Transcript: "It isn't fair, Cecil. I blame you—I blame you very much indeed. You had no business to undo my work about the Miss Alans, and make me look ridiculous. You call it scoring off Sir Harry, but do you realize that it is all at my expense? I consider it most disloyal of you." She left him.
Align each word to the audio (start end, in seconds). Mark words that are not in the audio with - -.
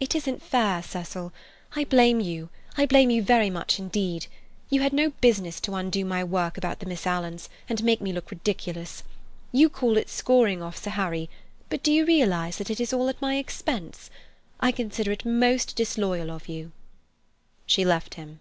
"It 0.00 0.14
isn't 0.14 0.40
fair, 0.42 0.82
Cecil. 0.82 1.30
I 1.76 1.84
blame 1.84 2.18
you—I 2.18 2.86
blame 2.86 3.10
you 3.10 3.22
very 3.22 3.50
much 3.50 3.78
indeed. 3.78 4.26
You 4.70 4.80
had 4.80 4.94
no 4.94 5.10
business 5.20 5.60
to 5.60 5.74
undo 5.74 6.02
my 6.06 6.24
work 6.24 6.56
about 6.56 6.78
the 6.78 6.86
Miss 6.86 7.06
Alans, 7.06 7.50
and 7.68 7.84
make 7.84 8.00
me 8.00 8.10
look 8.10 8.30
ridiculous. 8.30 9.02
You 9.52 9.68
call 9.68 9.98
it 9.98 10.08
scoring 10.08 10.62
off 10.62 10.82
Sir 10.82 10.92
Harry, 10.92 11.28
but 11.68 11.82
do 11.82 11.92
you 11.92 12.06
realize 12.06 12.56
that 12.56 12.70
it 12.70 12.80
is 12.80 12.94
all 12.94 13.10
at 13.10 13.20
my 13.20 13.36
expense? 13.36 14.08
I 14.60 14.72
consider 14.72 15.12
it 15.12 15.26
most 15.26 15.76
disloyal 15.76 16.30
of 16.30 16.48
you." 16.48 16.72
She 17.66 17.84
left 17.84 18.14
him. 18.14 18.40